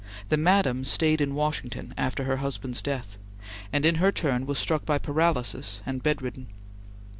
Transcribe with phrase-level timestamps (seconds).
[0.29, 3.19] The Madam stayed in Washington, after her husband's death,
[3.71, 6.47] and in her turn was struck by paralysis and bedridden.